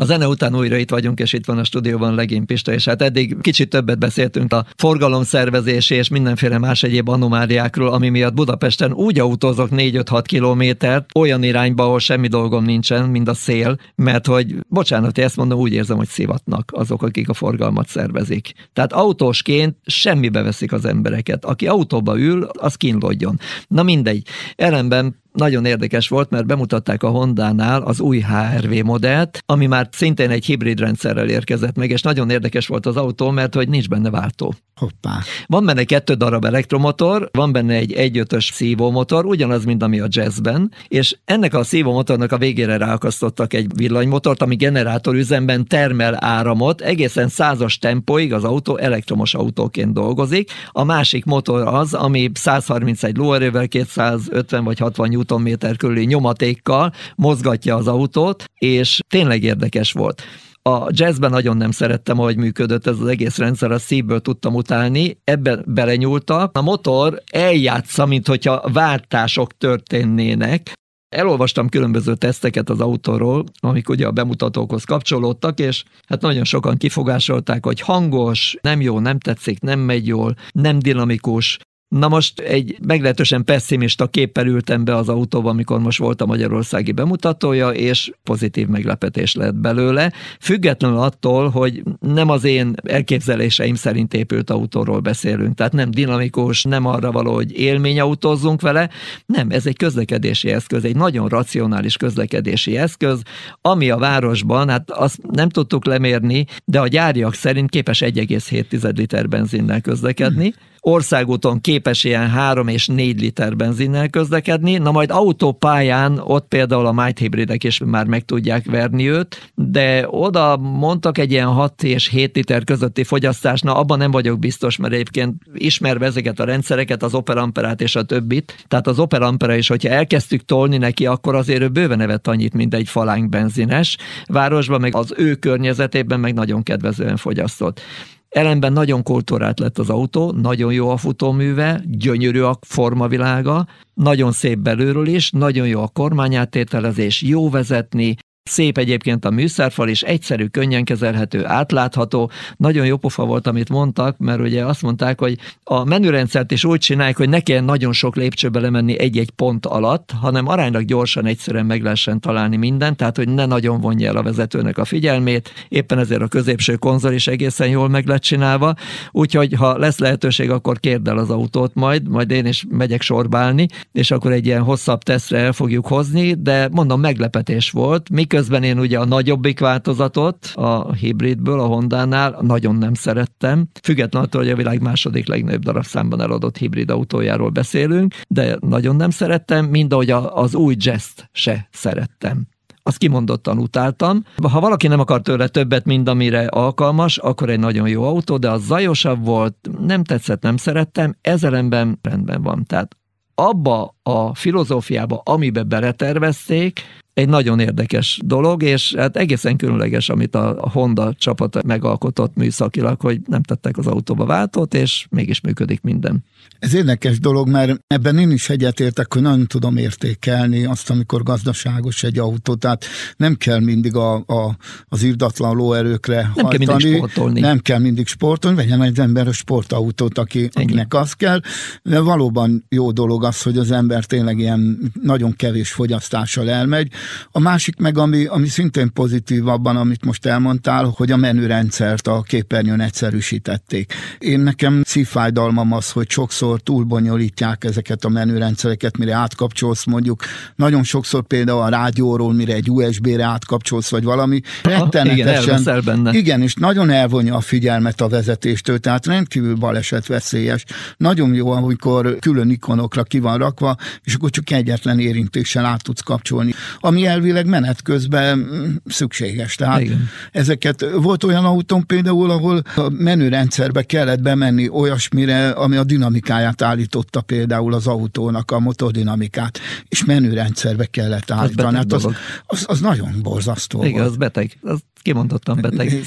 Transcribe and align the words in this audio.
A 0.00 0.04
zene 0.04 0.28
után 0.28 0.56
újra 0.56 0.76
itt 0.76 0.90
vagyunk, 0.90 1.18
és 1.18 1.32
itt 1.32 1.46
van 1.46 1.58
a 1.58 1.64
stúdióban 1.64 2.14
Legény 2.14 2.46
Pista, 2.46 2.72
és 2.72 2.84
hát 2.84 3.02
eddig 3.02 3.36
kicsit 3.40 3.68
többet 3.68 3.98
beszéltünk 3.98 4.52
a 4.52 4.66
forgalomszervezési 4.76 5.94
és 5.94 6.08
mindenféle 6.08 6.58
más 6.58 6.82
egyéb 6.82 7.08
anomáliákról, 7.08 7.88
ami 7.88 8.08
miatt 8.08 8.34
Budapesten 8.34 8.92
úgy 8.92 9.18
autózok 9.18 9.68
4-5-6 9.72 10.22
kilométert 10.26 11.06
olyan 11.14 11.42
irányba, 11.42 11.84
ahol 11.84 11.98
semmi 11.98 12.26
dolgom 12.26 12.64
nincsen, 12.64 13.08
mint 13.08 13.28
a 13.28 13.34
szél, 13.34 13.78
mert 13.94 14.26
hogy, 14.26 14.54
bocsánat, 14.68 15.18
ezt 15.18 15.36
mondom, 15.36 15.58
úgy 15.58 15.72
érzem, 15.72 15.96
hogy 15.96 16.08
szivatnak 16.08 16.72
azok, 16.74 17.02
akik 17.02 17.28
a 17.28 17.34
forgalmat 17.34 17.88
szervezik. 17.88 18.52
Tehát 18.72 18.92
autósként 18.92 19.76
semmibe 19.86 20.42
veszik 20.42 20.72
az 20.72 20.84
embereket. 20.84 21.44
Aki 21.44 21.66
autóba 21.66 22.18
ül, 22.18 22.42
az 22.42 22.74
kínlódjon. 22.74 23.38
Na 23.68 23.82
mindegy. 23.82 24.22
Ellenben 24.56 25.16
nagyon 25.38 25.64
érdekes 25.64 26.08
volt, 26.08 26.30
mert 26.30 26.46
bemutatták 26.46 27.02
a 27.02 27.08
Honda-nál 27.08 27.82
az 27.82 28.00
új 28.00 28.20
HRV 28.20 28.84
modellt, 28.84 29.42
ami 29.46 29.66
már 29.66 29.88
szintén 29.92 30.30
egy 30.30 30.44
hibrid 30.44 30.80
rendszerrel 30.80 31.28
érkezett 31.28 31.76
meg, 31.76 31.90
és 31.90 32.02
nagyon 32.02 32.30
érdekes 32.30 32.66
volt 32.66 32.86
az 32.86 32.96
autó, 32.96 33.30
mert 33.30 33.54
hogy 33.54 33.68
nincs 33.68 33.88
benne 33.88 34.10
váltó. 34.10 34.54
Hoppá. 34.76 35.18
Van 35.46 35.64
benne 35.64 35.84
kettő 35.84 36.14
darab 36.14 36.44
elektromotor, 36.44 37.28
van 37.32 37.52
benne 37.52 37.74
egy 37.74 37.92
1.5-ös 37.92 38.52
szívómotor, 38.52 39.26
ugyanaz, 39.26 39.64
mint 39.64 39.82
ami 39.82 40.00
a 40.00 40.06
jazzben, 40.08 40.72
és 40.88 41.16
ennek 41.24 41.54
a 41.54 41.64
szívómotornak 41.64 42.32
a 42.32 42.38
végére 42.38 42.76
ráakasztottak 42.76 43.54
egy 43.54 43.66
villanymotort, 43.74 44.42
ami 44.42 44.56
generátorüzemben 44.56 45.66
termel 45.66 46.16
áramot, 46.24 46.80
egészen 46.80 47.28
százas 47.28 47.78
tempóig 47.78 48.32
az 48.32 48.44
autó 48.44 48.76
elektromos 48.76 49.34
autóként 49.34 49.92
dolgozik. 49.92 50.50
A 50.70 50.84
másik 50.84 51.24
motor 51.24 51.66
az, 51.66 51.94
ami 51.94 52.30
131 52.34 53.16
lóerővel, 53.16 53.68
250 53.68 54.64
vagy 54.64 54.78
60 54.78 55.08
Nm 55.08 55.27
körüli 55.76 56.04
nyomatékkal 56.04 56.92
mozgatja 57.16 57.76
az 57.76 57.88
autót, 57.88 58.44
és 58.58 59.00
tényleg 59.08 59.42
érdekes 59.42 59.92
volt. 59.92 60.22
A 60.62 60.86
jazzben 60.88 61.30
nagyon 61.30 61.56
nem 61.56 61.70
szerettem, 61.70 62.18
ahogy 62.18 62.36
működött 62.36 62.86
ez 62.86 63.00
az 63.00 63.06
egész 63.06 63.36
rendszer, 63.36 63.70
a 63.70 63.78
szívből 63.78 64.20
tudtam 64.20 64.54
utálni, 64.54 65.20
ebben 65.24 65.64
belenyúltak. 65.66 66.56
A 66.56 66.62
motor 66.62 67.22
eljátsza, 67.32 68.06
mint 68.06 68.26
hogyha 68.26 68.70
váltások 68.72 69.56
történnének, 69.56 70.72
Elolvastam 71.08 71.68
különböző 71.68 72.14
teszteket 72.14 72.70
az 72.70 72.80
autóról, 72.80 73.44
amik 73.60 73.88
ugye 73.88 74.06
a 74.06 74.10
bemutatókhoz 74.10 74.84
kapcsolódtak, 74.84 75.58
és 75.58 75.84
hát 76.06 76.20
nagyon 76.20 76.44
sokan 76.44 76.76
kifogásolták, 76.76 77.64
hogy 77.64 77.80
hangos, 77.80 78.56
nem 78.60 78.80
jó, 78.80 78.98
nem 78.98 79.18
tetszik, 79.18 79.60
nem 79.60 79.80
megy 79.80 80.06
jól, 80.06 80.34
nem 80.52 80.78
dinamikus, 80.78 81.58
Na 81.88 82.08
most 82.08 82.40
egy 82.40 82.78
meglehetősen 82.86 83.44
pessimista 83.44 84.06
képpel 84.06 84.46
ültem 84.46 84.84
be 84.84 84.96
az 84.96 85.08
autóba, 85.08 85.50
amikor 85.50 85.80
most 85.80 85.98
volt 85.98 86.20
a 86.20 86.26
magyarországi 86.26 86.92
bemutatója, 86.92 87.68
és 87.68 88.12
pozitív 88.22 88.66
meglepetés 88.66 89.34
lett 89.34 89.54
belőle, 89.54 90.12
függetlenül 90.40 90.98
attól, 90.98 91.48
hogy 91.48 91.82
nem 92.00 92.28
az 92.28 92.44
én 92.44 92.74
elképzeléseim 92.82 93.74
szerint 93.74 94.14
épült 94.14 94.50
autóról 94.50 95.00
beszélünk, 95.00 95.54
tehát 95.54 95.72
nem 95.72 95.90
dinamikus, 95.90 96.62
nem 96.62 96.86
arra 96.86 97.12
való, 97.12 97.34
hogy 97.34 97.58
élményautózzunk 97.58 98.60
vele, 98.60 98.90
nem, 99.26 99.50
ez 99.50 99.66
egy 99.66 99.76
közlekedési 99.76 100.50
eszköz, 100.50 100.84
egy 100.84 100.96
nagyon 100.96 101.28
racionális 101.28 101.96
közlekedési 101.96 102.76
eszköz, 102.76 103.22
ami 103.60 103.90
a 103.90 103.98
városban, 103.98 104.68
hát 104.68 104.90
azt 104.90 105.18
nem 105.30 105.48
tudtuk 105.48 105.84
lemérni, 105.86 106.46
de 106.64 106.80
a 106.80 106.86
gyáriak 106.86 107.34
szerint 107.34 107.70
képes 107.70 108.00
1,7 108.00 108.96
liter 108.96 109.28
benzinnel 109.28 109.80
közlekedni, 109.80 110.48
hmm 110.48 110.66
országúton 110.88 111.60
képes 111.60 112.04
ilyen 112.04 112.28
3 112.28 112.68
és 112.68 112.86
4 112.86 113.20
liter 113.20 113.56
benzinnel 113.56 114.08
közlekedni, 114.08 114.76
na 114.76 114.90
majd 114.90 115.10
autópályán 115.10 116.20
ott 116.24 116.48
például 116.48 116.86
a 116.86 116.92
Might 116.92 117.18
hibridek 117.18 117.64
is 117.64 117.80
már 117.84 118.06
meg 118.06 118.24
tudják 118.24 118.64
verni 118.66 119.08
őt, 119.08 119.50
de 119.54 120.06
oda 120.10 120.56
mondtak 120.56 121.18
egy 121.18 121.30
ilyen 121.30 121.46
6 121.46 121.82
és 121.82 122.08
7 122.08 122.36
liter 122.36 122.64
közötti 122.64 123.04
fogyasztás, 123.04 123.60
na 123.60 123.76
abban 123.76 123.98
nem 123.98 124.10
vagyok 124.10 124.38
biztos, 124.38 124.76
mert 124.76 124.92
egyébként 124.92 125.42
ismerve 125.54 126.06
ezeket 126.06 126.40
a 126.40 126.44
rendszereket, 126.44 127.02
az 127.02 127.14
Opel 127.14 127.38
Amperát 127.38 127.80
és 127.80 127.96
a 127.96 128.02
többit, 128.02 128.64
tehát 128.68 128.86
az 128.86 128.98
Opel 128.98 129.22
Ampera 129.22 129.54
is, 129.54 129.68
hogyha 129.68 129.88
elkezdtük 129.88 130.44
tolni 130.44 130.76
neki, 130.76 131.06
akkor 131.06 131.34
azért 131.34 131.62
ő 131.62 131.68
bőven 131.68 132.00
evett 132.00 132.26
annyit, 132.26 132.54
mint 132.54 132.74
egy 132.74 132.88
falánk 132.88 133.28
benzines. 133.28 133.96
Városban, 134.26 134.80
meg 134.80 134.94
az 134.94 135.14
ő 135.16 135.34
környezetében 135.34 136.20
meg 136.20 136.34
nagyon 136.34 136.62
kedvezően 136.62 137.16
fogyasztott. 137.16 137.80
Ellenben 138.28 138.72
nagyon 138.72 139.02
kultúrát 139.02 139.58
lett 139.58 139.78
az 139.78 139.90
autó, 139.90 140.30
nagyon 140.30 140.72
jó 140.72 140.88
a 140.90 140.96
futóműve, 140.96 141.82
gyönyörű 141.84 142.40
a 142.40 142.58
formavilága, 142.60 143.66
nagyon 143.94 144.32
szép 144.32 144.58
belülről 144.58 145.06
is, 145.06 145.30
nagyon 145.30 145.66
jó 145.66 145.82
a 145.82 145.88
kormányáttételezés, 145.88 147.22
jó 147.22 147.50
vezetni, 147.50 148.16
Szép 148.48 148.78
egyébként 148.78 149.24
a 149.24 149.30
műszerfal, 149.30 149.88
és 149.88 150.02
egyszerű, 150.02 150.46
könnyen 150.46 150.84
kezelhető, 150.84 151.46
átlátható. 151.46 152.30
Nagyon 152.56 152.86
jó 152.86 152.96
pofa 152.96 153.24
volt, 153.24 153.46
amit 153.46 153.68
mondtak, 153.68 154.18
mert 154.18 154.40
ugye 154.40 154.64
azt 154.64 154.82
mondták, 154.82 155.20
hogy 155.20 155.38
a 155.64 155.84
menürendszert 155.84 156.52
is 156.52 156.64
úgy 156.64 156.80
csinálják, 156.80 157.16
hogy 157.16 157.28
ne 157.28 157.40
kelljen 157.40 157.64
nagyon 157.64 157.92
sok 157.92 158.16
lépcsőbe 158.16 158.60
lemenni 158.60 158.98
egy-egy 158.98 159.30
pont 159.30 159.66
alatt, 159.66 160.12
hanem 160.20 160.48
aránylag 160.48 160.84
gyorsan, 160.84 161.26
egyszerűen 161.26 161.66
meg 161.66 161.82
lehessen 161.82 162.20
találni 162.20 162.56
mindent, 162.56 162.96
tehát 162.96 163.16
hogy 163.16 163.28
ne 163.28 163.46
nagyon 163.46 163.80
vonja 163.80 164.08
el 164.08 164.16
a 164.16 164.22
vezetőnek 164.22 164.78
a 164.78 164.84
figyelmét. 164.84 165.52
Éppen 165.68 165.98
ezért 165.98 166.22
a 166.22 166.28
középső 166.28 166.76
konzol 166.76 167.12
is 167.12 167.26
egészen 167.26 167.68
jól 167.68 167.88
meg 167.88 168.06
lett 168.06 168.22
csinálva. 168.22 168.74
Úgyhogy 169.10 169.52
ha 169.52 169.78
lesz 169.78 169.98
lehetőség, 169.98 170.50
akkor 170.50 170.80
kérd 170.80 171.08
el 171.08 171.18
az 171.18 171.30
autót 171.30 171.74
majd, 171.74 172.08
majd 172.08 172.30
én 172.30 172.46
is 172.46 172.66
megyek 172.68 173.02
sorbálni, 173.02 173.66
és 173.92 174.10
akkor 174.10 174.32
egy 174.32 174.46
ilyen 174.46 174.62
hosszabb 174.62 175.02
tesztre 175.02 175.38
el 175.38 175.52
fogjuk 175.52 175.86
hozni, 175.86 176.34
de 176.34 176.68
mondom, 176.72 177.00
meglepetés 177.00 177.70
volt. 177.70 178.10
Mikor 178.10 178.37
Miközben 178.38 178.62
én 178.62 178.78
ugye 178.78 178.98
a 178.98 179.04
nagyobbik 179.04 179.60
változatot 179.60 180.52
a 180.54 180.92
hibridből, 180.92 181.60
a 181.60 181.66
Honda-nál 181.66 182.38
nagyon 182.40 182.76
nem 182.76 182.94
szerettem. 182.94 183.68
Függetlenül 183.82 184.28
attól, 184.28 184.42
hogy 184.42 184.50
a 184.50 184.56
világ 184.56 184.82
második 184.82 185.28
legnagyobb 185.28 185.62
darabszámban 185.62 186.20
eladott 186.20 186.56
hibrid 186.56 186.90
autójáról 186.90 187.50
beszélünk, 187.50 188.14
de 188.28 188.56
nagyon 188.60 188.96
nem 188.96 189.10
szerettem, 189.10 189.64
mind 189.64 189.92
ahogy 189.92 190.10
az 190.10 190.54
új 190.54 190.74
jazz 190.78 191.08
se 191.32 191.68
szerettem 191.72 192.46
azt 192.82 192.98
kimondottan 192.98 193.58
utáltam. 193.58 194.24
Ha 194.50 194.60
valaki 194.60 194.86
nem 194.86 195.00
akar 195.00 195.22
tőle 195.22 195.48
többet, 195.48 195.84
mint 195.84 196.08
amire 196.08 196.46
alkalmas, 196.46 197.18
akkor 197.18 197.50
egy 197.50 197.58
nagyon 197.58 197.88
jó 197.88 198.02
autó, 198.04 198.36
de 198.36 198.50
az 198.50 198.64
zajosabb 198.64 199.24
volt, 199.24 199.56
nem 199.86 200.04
tetszett, 200.04 200.42
nem 200.42 200.56
szerettem, 200.56 201.16
ezelemben 201.20 201.98
rendben 202.02 202.42
van. 202.42 202.64
Tehát 202.64 202.96
abba 203.34 203.96
a 204.02 204.34
filozófiába, 204.34 205.20
amibe 205.24 205.62
beletervezték, 205.62 206.82
egy 207.18 207.28
nagyon 207.28 207.60
érdekes 207.60 208.20
dolog, 208.24 208.62
és 208.62 208.94
hát 208.94 209.16
egészen 209.16 209.56
különleges, 209.56 210.08
amit 210.08 210.34
a 210.34 210.68
Honda 210.72 211.14
csapat 211.18 211.62
megalkotott 211.62 212.36
műszakilag, 212.36 213.00
hogy 213.00 213.20
nem 213.26 213.42
tettek 213.42 213.78
az 213.78 213.86
autóba 213.86 214.24
váltót, 214.24 214.74
és 214.74 215.06
mégis 215.10 215.40
működik 215.40 215.80
minden. 215.80 216.24
Ez 216.58 216.74
érdekes 216.74 217.18
dolog, 217.20 217.48
mert 217.48 217.80
ebben 217.86 218.18
én 218.18 218.30
is 218.30 218.48
egyetértek, 218.48 219.12
hogy 219.12 219.22
nagyon 219.22 219.46
tudom 219.46 219.76
értékelni 219.76 220.64
azt, 220.64 220.90
amikor 220.90 221.22
gazdaságos 221.22 222.02
egy 222.02 222.18
autó, 222.18 222.54
tehát 222.54 222.84
nem 223.16 223.34
kell 223.34 223.60
mindig 223.60 223.96
a, 223.96 224.14
a, 224.14 224.56
az 224.88 225.02
írdatlan 225.02 225.56
lóerőkre 225.56 226.20
nem 226.34 226.44
hajtani, 226.44 226.64
kell 226.66 226.76
mindig 226.76 226.96
sportolni. 226.96 227.40
Nem 227.40 227.58
kell 227.58 227.78
mindig 227.78 228.06
sportolni, 228.06 228.56
vegyen 228.56 228.82
egy 228.82 228.98
ember 228.98 229.28
a 229.28 229.32
sportautót, 229.32 230.18
aki, 230.18 230.48
akinek 230.52 230.94
az 230.94 231.12
kell, 231.12 231.40
de 231.82 232.00
valóban 232.00 232.64
jó 232.68 232.90
dolog 232.90 233.24
az, 233.24 233.42
hogy 233.42 233.58
az 233.58 233.70
ember 233.70 234.04
tényleg 234.04 234.38
ilyen 234.38 234.92
nagyon 235.02 235.32
kevés 235.36 235.72
fogyasztással 235.72 236.50
elmegy, 236.50 236.92
a 237.30 237.38
másik 237.38 237.76
meg, 237.76 237.98
ami, 237.98 238.24
ami 238.24 238.48
szintén 238.48 238.92
pozitív 238.92 239.48
abban, 239.48 239.76
amit 239.76 240.04
most 240.04 240.26
elmondtál, 240.26 240.92
hogy 240.96 241.10
a 241.10 241.16
menürendszert 241.16 242.06
a 242.06 242.22
képernyőn 242.22 242.80
egyszerűsítették. 242.80 243.94
Én 244.18 244.40
nekem 244.40 244.82
szívfájdalmam 244.84 245.72
az, 245.72 245.90
hogy 245.90 246.10
sokszor 246.10 246.60
túlbonyolítják 246.60 247.64
ezeket 247.64 248.04
a 248.04 248.08
menürendszereket, 248.08 248.96
mire 248.96 249.14
átkapcsolsz 249.14 249.84
mondjuk. 249.84 250.22
Nagyon 250.56 250.82
sokszor 250.82 251.22
például 251.22 251.62
a 251.62 251.68
rádióról, 251.68 252.32
mire 252.32 252.54
egy 252.54 252.70
USB-re 252.70 253.24
átkapcsolsz, 253.24 253.90
vagy 253.90 254.04
valami. 254.04 254.40
Rettenetesen. 254.62 255.60
Igen, 255.60 255.82
benne. 255.84 256.12
Igen, 256.12 256.42
és 256.42 256.54
nagyon 256.54 256.90
elvonja 256.90 257.34
a 257.34 257.40
figyelmet 257.40 258.00
a 258.00 258.08
vezetéstől, 258.08 258.78
tehát 258.78 259.06
rendkívül 259.06 259.54
balesetveszélyes. 259.54 260.64
Nagyon 260.96 261.34
jó, 261.34 261.50
amikor 261.50 262.16
külön 262.18 262.50
ikonokra 262.50 263.02
ki 263.02 263.18
van 263.18 263.38
rakva, 263.38 263.76
és 264.04 264.14
akkor 264.14 264.30
csak 264.30 264.50
egyetlen 264.50 264.98
érintéssel 264.98 265.64
át 265.64 265.82
tudsz 265.82 266.00
kapcsolni. 266.00 266.54
Ami 266.88 267.06
elvileg 267.06 267.46
menet 267.46 267.82
közben 267.82 268.38
mm, 268.38 268.74
szükséges. 268.86 269.54
Tehát 269.54 269.80
Igen. 269.80 270.08
ezeket, 270.32 270.86
volt 270.94 271.24
olyan 271.24 271.44
autón 271.44 271.86
például, 271.86 272.30
ahol 272.30 272.62
a 272.76 272.88
menürendszerbe 272.88 273.82
kellett 273.82 274.20
bemenni 274.20 274.68
olyasmire, 274.68 275.50
ami 275.50 275.76
a 275.76 275.84
dinamikáját 275.84 276.62
állította 276.62 277.20
például 277.20 277.74
az 277.74 277.86
autónak, 277.86 278.50
a 278.50 278.58
motordinamikát, 278.58 279.60
és 279.88 280.04
menürendszerbe 280.04 280.86
kellett 280.86 281.30
állítani. 281.30 281.76
Hát 281.76 281.92
az, 281.92 282.08
az, 282.46 282.64
az 282.68 282.80
nagyon 282.80 283.12
borzasztó 283.22 283.84
Igen, 283.84 283.92
volt. 283.92 284.10
az 284.10 284.16
beteg. 284.16 284.58
Az 284.62 284.78
kimondottan 285.02 285.58
beteg. 285.70 286.02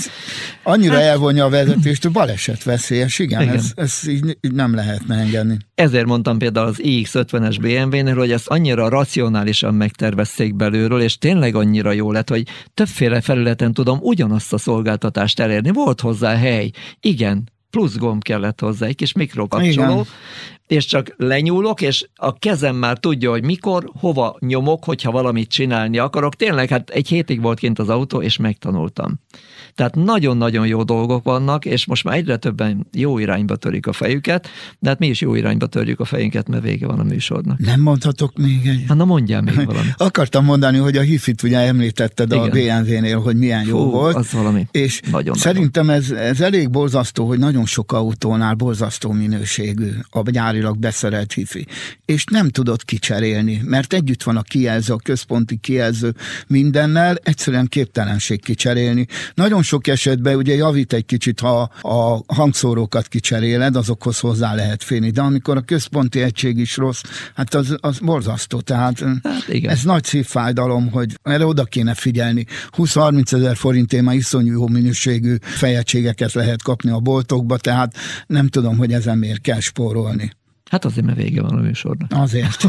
Annyira 0.64 0.94
hát, 0.94 1.04
elvonja 1.04 1.46
a 1.46 1.50
vezetést, 1.50 2.04
hogy 2.04 2.12
baleset 2.12 2.64
veszélyes, 2.64 3.20
igen, 3.20 3.42
igen. 3.42 3.56
Ez, 3.56 3.72
ez 3.76 4.08
így, 4.08 4.38
így 4.42 4.54
nem 4.54 4.76
lehetne 4.76 5.16
engedni. 5.16 5.58
Ezért 5.76 6.06
mondtam 6.06 6.38
például 6.38 6.68
az 6.68 6.80
iX50-es 6.84 7.58
BMW-nél, 7.62 8.16
hogy 8.16 8.32
ezt 8.32 8.48
annyira 8.48 8.90
racionálisan 8.90 9.74
megtervezték 9.74 10.56
belőle, 10.56 10.71
belülről, 10.72 11.02
és 11.02 11.18
tényleg 11.18 11.56
annyira 11.56 11.92
jó 11.92 12.12
lett, 12.12 12.30
hogy 12.30 12.48
többféle 12.74 13.22
felületen 13.22 13.74
tudom 13.74 14.00
ugyanazt 14.02 14.54
a 14.54 14.58
szolgáltatást 14.58 15.40
elérni. 15.40 15.72
Volt 15.72 16.02
hozzá 16.02 16.36
hely. 16.36 16.72
Igen, 17.00 17.50
plusz 17.70 17.98
gomb 17.98 18.24
kellett 18.24 18.60
hozzá, 18.60 18.86
egy 18.86 18.96
kis 18.96 19.14
mikrokapcsoló, 19.14 19.92
Igen. 19.92 20.06
És 20.72 20.86
csak 20.86 21.14
lenyúlok, 21.18 21.82
és 21.82 22.08
a 22.16 22.34
kezem 22.34 22.76
már 22.76 22.98
tudja, 22.98 23.30
hogy 23.30 23.44
mikor, 23.44 23.92
hova 24.00 24.38
nyomok, 24.40 24.84
hogyha 24.84 25.12
valamit 25.12 25.50
csinálni 25.50 25.98
akarok. 25.98 26.36
Tényleg, 26.36 26.70
hát 26.70 26.90
egy 26.90 27.08
hétig 27.08 27.42
volt 27.42 27.60
kint 27.60 27.80
az 27.80 27.90
autó, 27.90 28.22
és 28.22 28.38
megtanultam. 28.38 29.20
Tehát 29.76 29.96
nagyon-nagyon 29.96 30.68
jó 30.68 30.84
dolgok 30.84 31.24
vannak, 31.24 31.66
és 31.66 31.86
most 31.86 32.04
már 32.04 32.16
egyre 32.16 32.38
többen 32.38 32.88
jó 32.94 33.18
irányba 33.18 33.56
törik 33.56 33.88
a 33.88 33.94
fejüket, 33.94 34.48
de 34.80 34.90
hát 34.90 35.00
mi 35.00 35.08
is 35.08 35.22
jó 35.22 35.36
irányba 35.36 35.66
törjük 35.66 36.00
a 36.00 36.06
fejünket, 36.06 36.48
mert 36.48 36.64
vége 36.64 36.88
van 36.88 37.00
a 37.00 37.04
műsornak. 37.04 37.60
Nem 37.60 37.82
mondhatok 37.82 38.38
még 38.38 38.68
egy... 38.68 38.84
Hát 38.88 38.98
na 38.98 39.06
mondjál 39.06 39.42
még 39.42 39.66
valamit. 39.72 39.94
Akartam 39.98 40.46
mondani, 40.46 40.78
hogy 40.78 40.98
a 40.98 41.02
hifit 41.02 41.44
ugye 41.44 41.58
említetted 41.58 42.32
Igen. 42.32 42.44
a 42.44 42.50
BMW-nél, 42.50 43.20
hogy 43.20 43.38
milyen 43.38 43.66
jó 43.68 43.84
Fú, 43.84 43.90
volt. 43.90 44.16
az 44.16 44.32
valami. 44.32 44.68
És 44.72 45.02
nagyon 45.12 45.36
szerintem 45.36 45.90
ez, 45.90 46.12
ez 46.12 46.42
elég 46.42 46.70
borzasztó, 46.70 47.28
hogy 47.28 47.40
nagyon 47.40 47.66
sok 47.66 47.92
autónál 47.92 48.54
borzasztó 48.54 49.12
minőségű 49.12 49.90
a 50.10 50.22
gyárilag 50.62 50.80
beszerelt 50.80 51.34
hifi. 51.34 51.66
És 52.06 52.24
nem 52.24 52.50
tudod 52.50 52.84
kicserélni, 52.84 53.62
mert 53.66 53.94
együtt 53.94 54.24
van 54.24 54.38
a 54.38 54.42
kijelző, 54.42 54.94
a 54.94 54.98
központi 54.98 55.58
kijelző 55.58 56.14
mindennel, 56.48 57.16
egyszerűen 57.24 57.68
képtelenség 57.68 58.42
kicserélni. 58.44 59.06
Nagyon 59.34 59.64
sok 59.64 59.88
esetben 59.88 60.36
ugye 60.36 60.56
javít 60.56 60.94
egy 60.94 61.06
kicsit, 61.06 61.40
ha 61.40 61.62
a 61.82 62.34
hangszórókat 62.34 63.08
kicseréled, 63.08 63.76
azokhoz 63.76 64.20
hozzá 64.20 64.56
lehet 64.56 64.84
félni, 64.84 65.10
de 65.10 65.22
amikor 65.22 65.58
a 65.58 65.62
központi 65.62 66.22
egység 66.22 66.58
is 66.58 66.78
rossz, 66.78 67.02
hát 67.36 67.54
az, 67.54 67.76
az 67.80 68.00
borzasztó. 68.00 68.60
Tehát 68.60 69.00
hát 69.24 69.48
igen. 69.48 69.72
ez 69.72 69.84
nagy 69.84 70.04
szívfájdalom, 70.04 70.92
hogy 70.92 71.20
erre 71.24 71.46
oda 71.46 71.64
kéne 71.64 71.94
figyelni. 71.94 72.46
20-30 72.78 73.34
ezer 73.34 73.56
forintért 73.56 74.04
már 74.04 74.16
iszonyú 74.16 74.52
jó 74.52 74.68
minőségű 74.68 75.36
fejegységeket 75.42 76.34
lehet 76.34 76.62
kapni 76.62 76.90
a 76.92 77.00
boltokba, 77.00 77.58
tehát 77.58 77.96
nem 78.28 78.48
tudom, 78.48 78.78
hogy 78.78 78.94
ezen 78.94 79.18
miért 79.18 79.42
kell 79.42 79.60
spórolni. 79.60 80.32
Hát 80.72 80.86
azért, 80.86 81.06
mert 81.06 81.18
vége 81.18 81.42
van 81.42 81.58
a 81.58 81.62
műsornak. 81.62 82.12
Azért. 82.16 82.64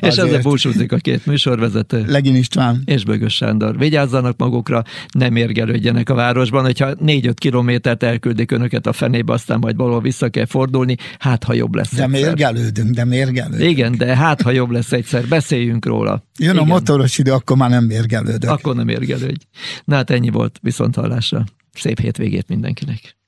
és 0.00 0.08
azért. 0.08 0.26
ezzel 0.26 0.42
búcsúzik 0.42 0.92
a 0.92 0.96
két 0.96 1.26
műsorvezető. 1.26 2.04
Legin 2.06 2.34
István. 2.34 2.82
És 2.84 3.04
Bögös 3.04 3.34
Sándor. 3.34 3.78
Vigyázzanak 3.78 4.38
magukra, 4.38 4.82
nem 5.10 5.36
érgelődjenek 5.36 6.10
a 6.10 6.14
városban, 6.14 6.62
hogyha 6.64 6.94
négy-öt 6.98 7.38
kilométert 7.38 8.02
elküldik 8.02 8.50
önöket 8.50 8.86
a 8.86 8.92
fenébe, 8.92 9.32
aztán 9.32 9.58
majd 9.58 9.76
valahol 9.76 10.00
vissza 10.00 10.28
kell 10.28 10.46
fordulni, 10.46 10.96
hát 11.18 11.44
ha 11.44 11.52
jobb 11.52 11.74
lesz 11.74 11.94
De 11.94 12.02
egyszer. 12.02 12.20
mérgelődünk, 12.22 12.90
de 12.94 13.04
mérgelődünk. 13.04 13.70
Igen, 13.70 13.96
de 13.96 14.16
hát 14.16 14.42
ha 14.42 14.50
jobb 14.50 14.70
lesz 14.70 14.92
egyszer, 14.92 15.26
beszéljünk 15.28 15.86
róla. 15.86 16.24
Jön 16.38 16.50
Igen. 16.54 16.62
a 16.62 16.66
motoros 16.66 17.18
idő, 17.18 17.32
akkor 17.32 17.56
már 17.56 17.70
nem 17.70 17.84
mérgelődök. 17.84 18.50
Akkor 18.50 18.74
nem 18.74 18.84
mérgelődj. 18.84 19.44
Na 19.84 19.94
hát 19.94 20.10
ennyi 20.10 20.30
volt, 20.30 20.58
viszont 20.62 20.94
hallásra. 20.94 21.44
Szép 21.72 22.00
hétvégét 22.00 22.48
mindenkinek. 22.48 23.18